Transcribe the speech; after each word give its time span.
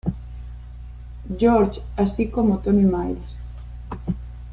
George, 1.37 1.79
así 1.95 2.29
como 2.29 2.57
Tony 2.57 2.85
Miles. 2.85 3.19